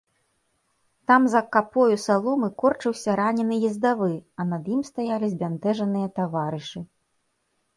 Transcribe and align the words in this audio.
Там 1.11 1.21
за 1.33 1.41
капою 1.55 1.97
саломы 2.05 2.49
корчыўся 2.63 3.11
ранены 3.21 3.55
ездавы, 3.69 4.09
а 4.41 4.47
над 4.55 4.63
ім 4.77 4.81
стаялі 4.91 5.27
збянтэжаныя 5.35 6.07
таварышы. 6.19 6.79